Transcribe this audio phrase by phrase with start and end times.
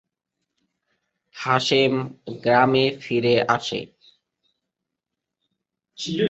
[1.35, 1.93] হাশেম
[2.43, 3.81] গ্রামে ফিরে আসে।